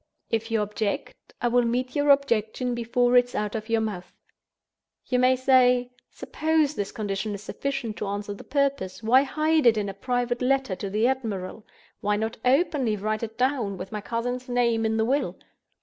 [0.31, 1.13] If you object,
[1.43, 4.11] I will meet your objection before it is out of your mouth.
[5.05, 9.77] You may say: Suppose this condition is sufficient to answer the purpose, why hide it
[9.77, 11.67] in a private letter to the admiral?
[11.99, 15.37] Why not openly write it down, with my cousin's name, in the will?